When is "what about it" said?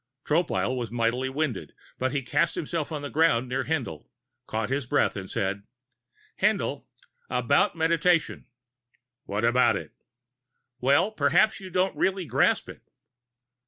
9.25-9.91